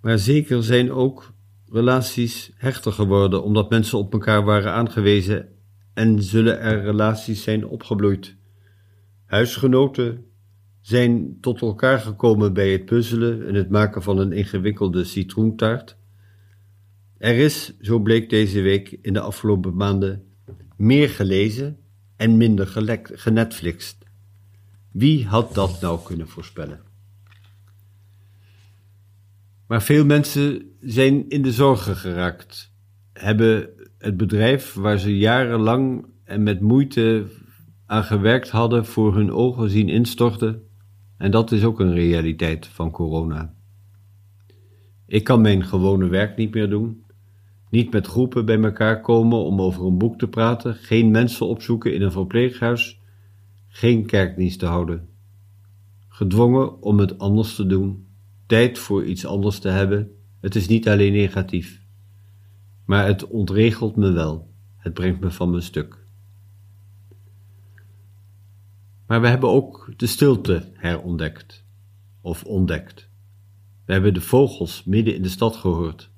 Maar 0.00 0.18
zeker 0.18 0.62
zijn 0.62 0.92
ook 0.92 1.32
relaties 1.70 2.52
hechter 2.56 2.92
geworden 2.92 3.42
omdat 3.42 3.70
mensen 3.70 3.98
op 3.98 4.12
elkaar 4.12 4.44
waren 4.44 4.72
aangewezen 4.72 5.48
en 5.94 6.22
zullen 6.22 6.60
er 6.60 6.82
relaties 6.82 7.42
zijn 7.42 7.66
opgebloeid. 7.66 8.36
Huisgenoten 9.24 10.24
zijn 10.80 11.38
tot 11.40 11.60
elkaar 11.60 11.98
gekomen 11.98 12.52
bij 12.52 12.72
het 12.72 12.84
puzzelen 12.84 13.46
en 13.46 13.54
het 13.54 13.70
maken 13.70 14.02
van 14.02 14.18
een 14.18 14.32
ingewikkelde 14.32 15.04
citroentaart. 15.04 15.96
Er 17.18 17.36
is, 17.36 17.72
zo 17.80 17.98
bleek 17.98 18.30
deze 18.30 18.60
week 18.60 18.98
in 19.02 19.12
de 19.12 19.20
afgelopen 19.20 19.74
maanden, 19.74 20.24
meer 20.76 21.08
gelezen 21.08 21.78
en 22.16 22.36
minder 22.36 22.66
genetflixt. 23.04 24.01
Wie 24.92 25.26
had 25.26 25.54
dat 25.54 25.80
nou 25.80 26.00
kunnen 26.04 26.28
voorspellen? 26.28 26.80
Maar 29.66 29.82
veel 29.82 30.04
mensen 30.04 30.62
zijn 30.80 31.28
in 31.28 31.42
de 31.42 31.52
zorgen 31.52 31.96
geraakt, 31.96 32.72
hebben 33.12 33.68
het 33.98 34.16
bedrijf 34.16 34.74
waar 34.74 34.98
ze 34.98 35.18
jarenlang 35.18 36.06
en 36.24 36.42
met 36.42 36.60
moeite 36.60 37.26
aan 37.86 38.04
gewerkt 38.04 38.50
hadden 38.50 38.86
voor 38.86 39.14
hun 39.14 39.32
ogen 39.32 39.70
zien 39.70 39.88
instorten. 39.88 40.62
En 41.16 41.30
dat 41.30 41.52
is 41.52 41.64
ook 41.64 41.80
een 41.80 41.94
realiteit 41.94 42.66
van 42.66 42.90
corona. 42.90 43.54
Ik 45.06 45.24
kan 45.24 45.40
mijn 45.40 45.64
gewone 45.64 46.08
werk 46.08 46.36
niet 46.36 46.54
meer 46.54 46.70
doen. 46.70 47.04
Niet 47.70 47.92
met 47.92 48.06
groepen 48.06 48.44
bij 48.44 48.62
elkaar 48.62 49.00
komen 49.00 49.38
om 49.38 49.60
over 49.60 49.84
een 49.84 49.98
boek 49.98 50.18
te 50.18 50.28
praten. 50.28 50.74
Geen 50.74 51.10
mensen 51.10 51.46
opzoeken 51.46 51.94
in 51.94 52.02
een 52.02 52.12
verpleeghuis. 52.12 53.01
Geen 53.74 54.06
kerkdienst 54.06 54.58
te 54.58 54.66
houden. 54.66 55.08
Gedwongen 56.08 56.82
om 56.82 56.98
het 56.98 57.18
anders 57.18 57.54
te 57.54 57.66
doen. 57.66 58.06
Tijd 58.46 58.78
voor 58.78 59.04
iets 59.04 59.26
anders 59.26 59.58
te 59.58 59.68
hebben. 59.68 60.10
Het 60.40 60.54
is 60.54 60.68
niet 60.68 60.88
alleen 60.88 61.12
negatief 61.12 61.82
maar 62.84 63.06
het 63.06 63.26
ontregelt 63.26 63.96
me 63.96 64.10
wel. 64.10 64.50
Het 64.76 64.94
brengt 64.94 65.20
me 65.20 65.30
van 65.30 65.50
mijn 65.50 65.62
stuk. 65.62 65.98
Maar 69.06 69.20
we 69.20 69.28
hebben 69.28 69.48
ook 69.50 69.92
de 69.96 70.06
stilte 70.06 70.70
herontdekt 70.72 71.64
of 72.20 72.44
ontdekt. 72.44 73.08
We 73.84 73.92
hebben 73.92 74.14
de 74.14 74.20
vogels 74.20 74.84
midden 74.84 75.14
in 75.14 75.22
de 75.22 75.28
stad 75.28 75.56
gehoord. 75.56 76.10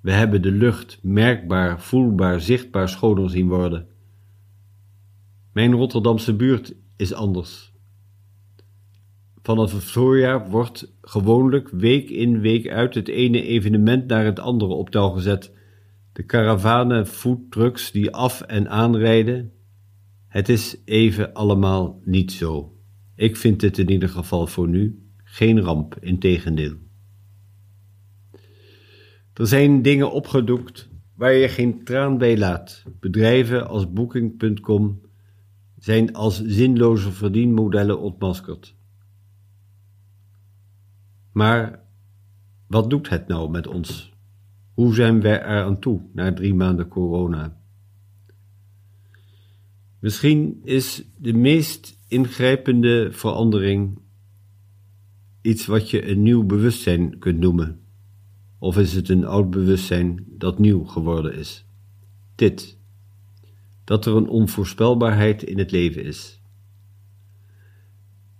We 0.00 0.12
hebben 0.12 0.42
de 0.42 0.50
lucht 0.50 0.98
merkbaar, 1.02 1.80
voelbaar, 1.80 2.40
zichtbaar 2.40 2.88
schoner 2.88 3.30
zien 3.30 3.48
worden. 3.48 3.86
Mijn 5.52 5.72
Rotterdamse 5.72 6.36
buurt 6.36 6.74
is 6.96 7.12
anders. 7.12 7.72
Vanaf 9.42 9.72
het 9.72 9.84
voorjaar 9.84 10.50
wordt 10.50 10.94
gewoonlijk 11.00 11.68
week 11.68 12.10
in 12.10 12.40
week 12.40 12.68
uit 12.68 12.94
het 12.94 13.08
ene 13.08 13.42
evenement 13.42 14.06
naar 14.06 14.24
het 14.24 14.38
andere 14.40 14.72
op 14.72 14.90
touw 14.90 15.08
gezet 15.08 15.52
de 16.12 16.22
karavanen 16.22 17.06
foodtrucks 17.06 17.90
die 17.90 18.10
af 18.10 18.40
en 18.40 18.70
aanrijden. 18.70 19.52
Het 20.28 20.48
is 20.48 20.76
even 20.84 21.32
allemaal 21.32 22.00
niet 22.04 22.32
zo. 22.32 22.76
Ik 23.14 23.36
vind 23.36 23.60
dit 23.60 23.78
in 23.78 23.90
ieder 23.90 24.08
geval 24.08 24.46
voor 24.46 24.68
nu 24.68 25.02
geen 25.24 25.60
ramp, 25.60 25.96
integendeel. 26.00 26.74
Er 29.34 29.46
zijn 29.46 29.82
dingen 29.82 30.12
opgedoekt 30.12 30.88
waar 31.16 31.32
je 31.32 31.48
geen 31.48 31.84
traan 31.84 32.18
bij 32.18 32.38
laat. 32.38 32.84
Bedrijven 33.00 33.68
als 33.68 33.92
Booking.com 33.92 35.00
zijn 35.82 36.14
als 36.14 36.44
zinloze 36.44 37.12
verdienmodellen 37.12 38.00
ontmaskerd. 38.00 38.74
Maar 41.32 41.82
wat 42.66 42.90
doet 42.90 43.08
het 43.08 43.28
nou 43.28 43.50
met 43.50 43.66
ons? 43.66 44.12
Hoe 44.74 44.94
zijn 44.94 45.20
wij 45.20 45.40
er 45.40 45.64
aan 45.64 45.78
toe 45.78 46.00
na 46.12 46.32
drie 46.32 46.54
maanden 46.54 46.88
corona? 46.88 47.60
Misschien 49.98 50.60
is 50.64 51.04
de 51.18 51.32
meest 51.32 51.98
ingrijpende 52.08 53.08
verandering 53.12 53.98
iets 55.40 55.66
wat 55.66 55.90
je 55.90 56.08
een 56.08 56.22
nieuw 56.22 56.44
bewustzijn 56.44 57.18
kunt 57.18 57.38
noemen. 57.38 57.80
Of 58.58 58.78
is 58.78 58.92
het 58.92 59.08
een 59.08 59.24
oud 59.24 59.50
bewustzijn 59.50 60.24
dat 60.28 60.58
nieuw 60.58 60.84
geworden 60.84 61.34
is? 61.34 61.66
Dit: 62.34 62.78
dat 63.84 64.06
er 64.06 64.16
een 64.16 64.28
onvoorspelbaarheid 64.28 65.42
in 65.42 65.58
het 65.58 65.70
leven 65.70 66.04
is. 66.04 66.40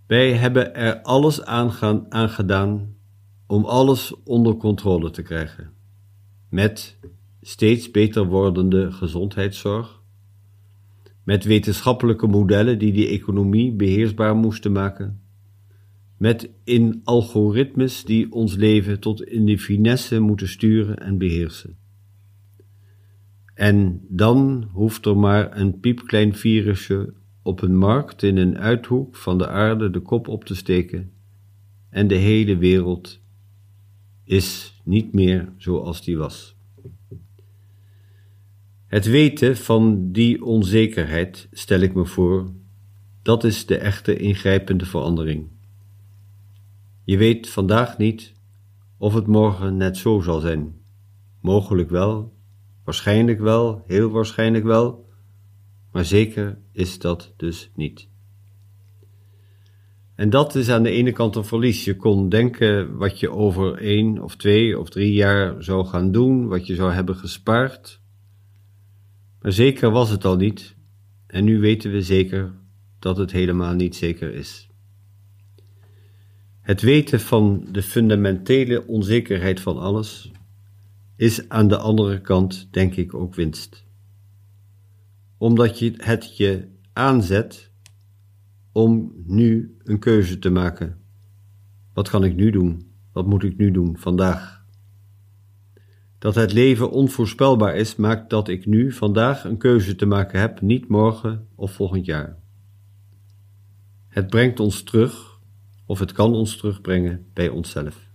Wij 0.06 0.32
hebben 0.32 0.74
er 0.74 1.02
alles 1.02 1.44
aan, 1.44 2.06
aan 2.08 2.28
gedaan 2.28 2.94
om 3.46 3.64
alles 3.64 4.14
onder 4.24 4.56
controle 4.56 5.10
te 5.10 5.22
krijgen. 5.22 5.72
Met 6.48 6.98
steeds 7.40 7.90
beter 7.90 8.26
wordende 8.26 8.92
gezondheidszorg, 8.92 10.02
met 11.24 11.44
wetenschappelijke 11.44 12.26
modellen 12.26 12.78
die 12.78 12.92
die 12.92 13.08
economie 13.08 13.72
beheersbaar 13.72 14.36
moesten 14.36 14.72
maken, 14.72 15.20
met 16.16 16.50
in 16.64 17.00
algoritmes 17.04 18.04
die 18.04 18.32
ons 18.32 18.54
leven 18.54 19.00
tot 19.00 19.22
in 19.22 19.46
de 19.46 19.58
finesse 19.58 20.20
moeten 20.20 20.48
sturen 20.48 20.98
en 20.98 21.18
beheersen. 21.18 21.76
En 23.62 24.00
dan 24.08 24.68
hoeft 24.72 25.06
er 25.06 25.16
maar 25.16 25.56
een 25.56 25.80
piepklein 25.80 26.34
virusje 26.34 27.14
op 27.42 27.62
een 27.62 27.76
markt 27.76 28.22
in 28.22 28.36
een 28.36 28.58
uithoek 28.58 29.16
van 29.16 29.38
de 29.38 29.48
aarde 29.48 29.90
de 29.90 30.00
kop 30.00 30.28
op 30.28 30.44
te 30.44 30.54
steken 30.54 31.12
en 31.88 32.08
de 32.08 32.14
hele 32.14 32.56
wereld 32.56 33.20
is 34.24 34.80
niet 34.84 35.12
meer 35.12 35.52
zoals 35.56 36.04
die 36.04 36.16
was. 36.16 36.56
Het 38.86 39.06
weten 39.06 39.56
van 39.56 40.12
die 40.12 40.44
onzekerheid, 40.44 41.48
stel 41.52 41.80
ik 41.80 41.94
me 41.94 42.04
voor, 42.04 42.52
dat 43.22 43.44
is 43.44 43.66
de 43.66 43.76
echte 43.76 44.16
ingrijpende 44.16 44.86
verandering. 44.86 45.48
Je 47.04 47.16
weet 47.16 47.48
vandaag 47.48 47.98
niet 47.98 48.32
of 48.98 49.14
het 49.14 49.26
morgen 49.26 49.76
net 49.76 49.96
zo 49.96 50.20
zal 50.20 50.40
zijn. 50.40 50.74
Mogelijk 51.40 51.90
wel, 51.90 52.40
waarschijnlijk 52.84 53.40
wel, 53.40 53.84
heel 53.86 54.10
waarschijnlijk 54.10 54.64
wel, 54.64 55.08
maar 55.92 56.04
zeker 56.04 56.58
is 56.72 56.98
dat 56.98 57.32
dus 57.36 57.70
niet. 57.74 58.10
En 60.14 60.30
dat 60.30 60.54
is 60.54 60.68
aan 60.68 60.82
de 60.82 60.90
ene 60.90 61.12
kant 61.12 61.36
een 61.36 61.44
verlies. 61.44 61.84
Je 61.84 61.96
kon 61.96 62.28
denken 62.28 62.96
wat 62.96 63.20
je 63.20 63.30
over 63.30 63.74
één 63.78 64.22
of 64.22 64.36
twee 64.36 64.78
of 64.78 64.90
drie 64.90 65.12
jaar 65.12 65.62
zou 65.62 65.86
gaan 65.86 66.12
doen, 66.12 66.48
wat 66.48 66.66
je 66.66 66.74
zou 66.74 66.92
hebben 66.92 67.16
gespaard. 67.16 68.00
Maar 69.40 69.52
zeker 69.52 69.90
was 69.90 70.10
het 70.10 70.24
al 70.24 70.36
niet, 70.36 70.76
en 71.26 71.44
nu 71.44 71.60
weten 71.60 71.92
we 71.92 72.02
zeker 72.02 72.52
dat 72.98 73.16
het 73.16 73.32
helemaal 73.32 73.74
niet 73.74 73.96
zeker 73.96 74.34
is. 74.34 74.68
Het 76.60 76.80
weten 76.80 77.20
van 77.20 77.66
de 77.70 77.82
fundamentele 77.82 78.86
onzekerheid 78.86 79.60
van 79.60 79.78
alles 79.78 80.30
is 81.22 81.48
aan 81.48 81.68
de 81.68 81.76
andere 81.76 82.20
kant, 82.20 82.68
denk 82.70 82.94
ik, 82.94 83.14
ook 83.14 83.34
winst. 83.34 83.84
Omdat 85.38 85.78
je 85.78 85.94
het 85.96 86.36
je 86.36 86.68
aanzet 86.92 87.70
om 88.72 89.12
nu 89.26 89.76
een 89.82 89.98
keuze 89.98 90.38
te 90.38 90.50
maken. 90.50 90.98
Wat 91.92 92.08
kan 92.08 92.24
ik 92.24 92.34
nu 92.34 92.50
doen? 92.50 92.92
Wat 93.12 93.26
moet 93.26 93.42
ik 93.42 93.56
nu 93.56 93.70
doen 93.70 93.96
vandaag? 93.98 94.64
Dat 96.18 96.34
het 96.34 96.52
leven 96.52 96.90
onvoorspelbaar 96.90 97.76
is, 97.76 97.96
maakt 97.96 98.30
dat 98.30 98.48
ik 98.48 98.66
nu 98.66 98.92
vandaag 98.92 99.44
een 99.44 99.58
keuze 99.58 99.94
te 99.94 100.06
maken 100.06 100.40
heb, 100.40 100.60
niet 100.60 100.88
morgen 100.88 101.48
of 101.54 101.72
volgend 101.72 102.04
jaar. 102.04 102.38
Het 104.08 104.26
brengt 104.26 104.60
ons 104.60 104.82
terug, 104.82 105.40
of 105.86 105.98
het 105.98 106.12
kan 106.12 106.34
ons 106.34 106.56
terugbrengen 106.56 107.26
bij 107.32 107.48
onszelf. 107.48 108.11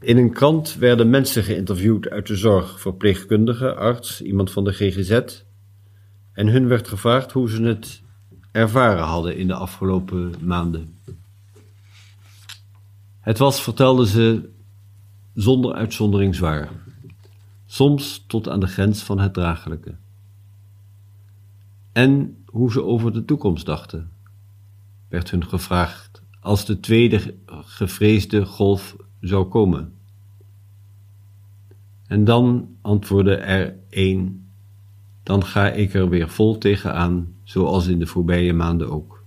In 0.00 0.16
een 0.16 0.32
krant 0.32 0.74
werden 0.74 1.10
mensen 1.10 1.44
geïnterviewd 1.44 2.08
uit 2.08 2.26
de 2.26 2.36
zorg, 2.36 2.80
verpleegkundige, 2.80 3.74
arts, 3.74 4.22
iemand 4.22 4.50
van 4.50 4.64
de 4.64 4.72
GGZ, 4.72 5.42
en 6.32 6.46
hun 6.46 6.68
werd 6.68 6.88
gevraagd 6.88 7.32
hoe 7.32 7.50
ze 7.50 7.62
het 7.62 8.02
ervaren 8.52 9.04
hadden 9.04 9.36
in 9.36 9.46
de 9.46 9.54
afgelopen 9.54 10.34
maanden. 10.40 10.98
Het 13.20 13.38
was, 13.38 13.62
vertelden 13.62 14.06
ze, 14.06 14.48
zonder 15.34 15.74
uitzondering 15.74 16.34
zwaar, 16.34 16.70
soms 17.66 18.24
tot 18.26 18.48
aan 18.48 18.60
de 18.60 18.66
grens 18.66 19.02
van 19.02 19.18
het 19.18 19.34
draaglijke. 19.34 19.94
En 21.92 22.36
hoe 22.46 22.72
ze 22.72 22.82
over 22.82 23.12
de 23.12 23.24
toekomst 23.24 23.66
dachten, 23.66 24.10
werd 25.08 25.30
hun 25.30 25.46
gevraagd 25.46 26.22
als 26.40 26.64
de 26.64 26.80
tweede 26.80 27.34
gevreesde 27.46 28.44
golf 28.44 28.96
zou 29.20 29.48
komen. 29.48 29.92
En 32.06 32.24
dan 32.24 32.68
antwoordde 32.80 33.34
er 33.34 33.76
één, 33.88 34.48
dan 35.22 35.44
ga 35.44 35.70
ik 35.70 35.94
er 35.94 36.08
weer 36.08 36.28
vol 36.28 36.58
tegenaan 36.58 37.34
zoals 37.44 37.86
in 37.86 37.98
de 37.98 38.06
voorbije 38.06 38.52
maanden 38.52 38.90
ook. 38.90 39.24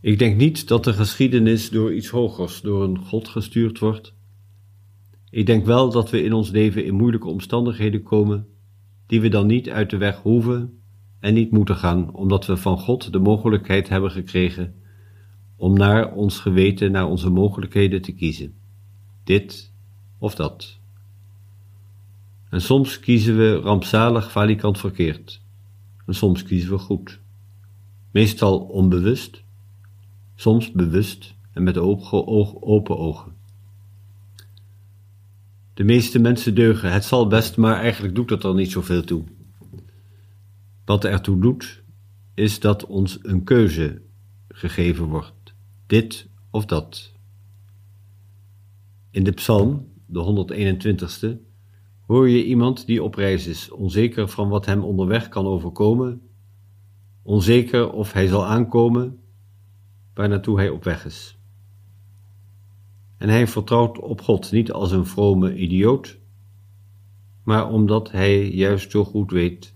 Ik 0.00 0.18
denk 0.18 0.36
niet 0.36 0.68
dat 0.68 0.84
de 0.84 0.92
geschiedenis 0.92 1.70
door 1.70 1.94
iets 1.94 2.08
hogers, 2.08 2.60
door 2.60 2.82
een 2.82 2.98
God 2.98 3.28
gestuurd 3.28 3.78
wordt. 3.78 4.14
Ik 5.30 5.46
denk 5.46 5.64
wel 5.64 5.90
dat 5.90 6.10
we 6.10 6.22
in 6.22 6.32
ons 6.32 6.50
leven 6.50 6.84
in 6.84 6.94
moeilijke 6.94 7.28
omstandigheden 7.28 8.02
komen, 8.02 8.46
die 9.06 9.20
we 9.20 9.28
dan 9.28 9.46
niet 9.46 9.70
uit 9.70 9.90
de 9.90 9.96
weg 9.96 10.16
hoeven 10.16 10.78
en 11.20 11.34
niet 11.34 11.50
moeten 11.50 11.76
gaan, 11.76 12.14
omdat 12.14 12.46
we 12.46 12.56
van 12.56 12.78
God 12.78 13.12
de 13.12 13.18
mogelijkheid 13.18 13.88
hebben 13.88 14.10
gekregen 14.10 14.74
om 15.56 15.74
naar 15.74 16.12
ons 16.12 16.38
geweten, 16.38 16.92
naar 16.92 17.06
onze 17.06 17.30
mogelijkheden 17.30 18.02
te 18.02 18.12
kiezen. 18.12 18.54
Dit 19.24 19.72
of 20.18 20.34
dat. 20.34 20.78
En 22.50 22.60
soms 22.60 23.00
kiezen 23.00 23.36
we 23.36 23.54
rampzalig 23.54 24.30
valikant 24.30 24.78
verkeerd 24.78 25.42
en 26.06 26.14
soms 26.14 26.42
kiezen 26.42 26.70
we 26.70 26.78
goed. 26.78 27.20
Meestal 28.10 28.58
onbewust, 28.58 29.42
soms 30.34 30.72
bewust 30.72 31.34
en 31.52 31.62
met 31.62 31.78
open 31.78 32.98
ogen. 32.98 33.32
De 35.74 35.84
meeste 35.84 36.18
mensen 36.18 36.54
deugen, 36.54 36.92
het 36.92 37.04
zal 37.04 37.26
best, 37.26 37.56
maar 37.56 37.76
eigenlijk 37.76 38.14
doet 38.14 38.28
dat 38.28 38.44
er 38.44 38.54
niet 38.54 38.70
zoveel 38.70 39.04
toe. 39.04 39.24
Wat 40.84 41.04
ertoe 41.04 41.40
doet, 41.40 41.82
is 42.34 42.60
dat 42.60 42.86
ons 42.86 43.18
een 43.22 43.44
keuze 43.44 44.00
gegeven 44.48 45.04
wordt, 45.04 45.43
dit 45.86 46.28
of 46.50 46.64
dat. 46.64 47.12
In 49.10 49.24
de 49.24 49.32
psalm, 49.32 49.88
de 50.06 50.46
121ste, 50.46 51.52
Hoor 52.06 52.28
je 52.28 52.44
iemand 52.44 52.86
die 52.86 53.02
op 53.02 53.14
reis 53.14 53.46
is, 53.46 53.70
onzeker 53.70 54.28
van 54.28 54.48
wat 54.48 54.66
hem 54.66 54.84
onderweg 54.84 55.28
kan 55.28 55.46
overkomen, 55.46 56.22
onzeker 57.22 57.92
of 57.92 58.12
hij 58.12 58.26
zal 58.26 58.46
aankomen 58.46 59.18
waar 60.14 60.28
naartoe 60.28 60.56
hij 60.56 60.68
op 60.68 60.84
weg 60.84 61.04
is. 61.04 61.38
En 63.16 63.28
hij 63.28 63.46
vertrouwt 63.46 63.98
op 63.98 64.20
God 64.20 64.52
niet 64.52 64.72
als 64.72 64.92
een 64.92 65.06
vrome 65.06 65.56
idioot, 65.56 66.18
maar 67.42 67.70
omdat 67.70 68.10
hij 68.10 68.50
juist 68.50 68.90
zo 68.90 69.04
goed 69.04 69.30
weet 69.30 69.74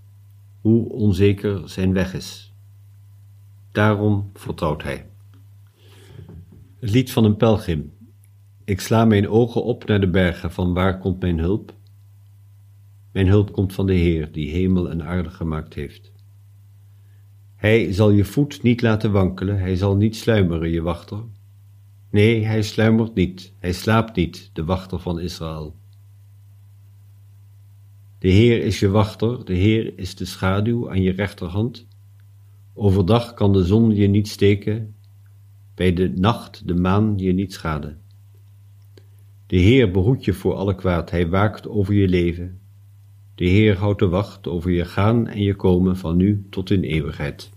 hoe 0.61 0.89
onzeker 0.89 1.69
zijn 1.69 1.93
weg 1.93 2.15
is. 2.15 2.55
Daarom 3.73 4.31
vertrouwt 4.35 4.83
hij. 4.83 5.11
Het 6.79 6.91
lied 6.91 7.13
van 7.13 7.25
een 7.25 7.37
pelgrim. 7.37 7.93
Ik 8.65 8.81
sla 8.81 9.05
mijn 9.05 9.29
ogen 9.29 9.65
op 9.65 9.85
naar 9.85 10.01
de 10.01 10.11
bergen, 10.11 10.53
van 10.53 10.75
waar 10.75 10.99
komt 10.99 11.21
mijn 11.21 11.39
hulp? 11.39 11.75
Mijn 13.13 13.27
hulp 13.27 13.53
komt 13.53 13.73
van 13.73 13.87
de 13.87 13.95
Heer, 13.95 14.33
die 14.33 14.51
hemel 14.51 14.91
en 14.91 15.03
aarde 15.03 15.31
gemaakt 15.31 15.75
heeft. 15.75 16.13
Hij 17.55 17.93
zal 17.93 18.11
je 18.11 18.25
voet 18.25 18.63
niet 18.63 18.83
laten 18.83 19.13
wankelen, 19.13 19.59
hij 19.59 19.77
zal 19.77 19.97
niet 19.97 20.17
sluimeren, 20.17 20.71
je 20.71 20.83
wachter. 20.83 21.25
Nee, 22.11 22.45
hij 22.45 22.63
sluimert 22.63 23.15
niet, 23.15 23.55
hij 23.59 23.73
slaapt 23.73 24.17
niet, 24.17 24.51
de 24.53 24.65
wachter 24.65 24.99
van 24.99 25.21
Israël. 25.21 25.77
De 28.19 28.29
Heer 28.29 28.63
is 28.65 28.81
je 28.81 28.89
wachter, 28.89 29.45
de 29.45 29.55
Heer 29.55 29.99
is 29.99 30.15
de 30.15 30.25
schaduw 30.25 30.91
aan 30.91 31.03
je 31.03 31.13
rechterhand. 31.13 31.87
Overdag 32.75 33.35
kan 33.35 33.53
de 33.53 33.65
zon 33.65 33.95
je 33.95 34.07
niet 34.07 34.29
steken, 34.29 34.97
bij 35.79 35.93
de 35.93 36.13
nacht 36.15 36.69
de 36.69 36.75
maan 36.75 37.15
je 37.17 37.33
niet 37.33 37.53
schaden. 37.53 37.99
De 39.47 39.57
Heer 39.57 39.91
behoedt 39.91 40.25
je 40.25 40.33
voor 40.33 40.55
alle 40.55 40.75
kwaad, 40.75 41.11
hij 41.11 41.29
waakt 41.29 41.69
over 41.69 41.95
je 41.95 42.09
leven. 42.09 42.61
De 43.35 43.45
Heer 43.45 43.77
houdt 43.77 43.99
de 43.99 44.09
wacht 44.09 44.49
over 44.49 44.71
je 44.71 44.85
gaan 44.85 45.27
en 45.27 45.43
je 45.43 45.55
komen 45.55 45.97
van 45.97 46.17
nu 46.17 46.47
tot 46.51 46.71
in 46.71 46.83
eeuwigheid. 46.83 47.51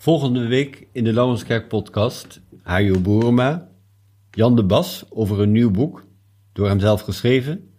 Volgende 0.00 0.46
week 0.46 0.86
in 0.92 1.04
de 1.04 1.12
Laurenskerk 1.12 1.68
podcast 1.68 2.40
Hajo 2.62 3.00
Boerema, 3.00 3.68
Jan 4.30 4.56
de 4.56 4.64
Bas 4.64 5.04
over 5.10 5.40
een 5.40 5.52
nieuw 5.52 5.70
boek, 5.70 6.06
door 6.52 6.68
hem 6.68 6.80
zelf 6.80 7.00
geschreven. 7.00 7.70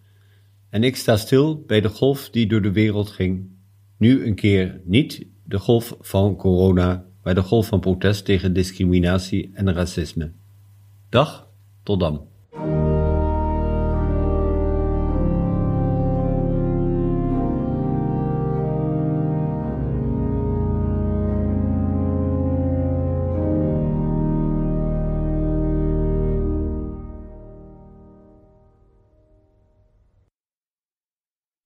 En 0.70 0.84
ik 0.84 0.96
sta 0.96 1.16
stil 1.16 1.62
bij 1.66 1.80
de 1.80 1.88
golf 1.88 2.30
die 2.30 2.46
door 2.46 2.62
de 2.62 2.72
wereld 2.72 3.10
ging. 3.10 3.50
Nu 3.96 4.26
een 4.26 4.34
keer 4.34 4.80
niet 4.84 5.26
de 5.44 5.58
golf 5.58 5.96
van 6.00 6.36
corona, 6.36 7.06
maar 7.22 7.34
de 7.34 7.42
golf 7.42 7.66
van 7.66 7.80
protest 7.80 8.24
tegen 8.24 8.52
discriminatie 8.52 9.50
en 9.54 9.72
racisme. 9.72 10.32
Dag, 11.08 11.48
tot 11.82 12.00
dan. 12.00 12.26